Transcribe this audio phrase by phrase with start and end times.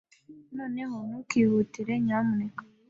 [0.57, 2.63] Noneho ntukihutire, nyamuneka.